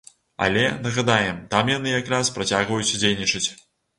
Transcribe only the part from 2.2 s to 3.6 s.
працягваюць дзейнічаць.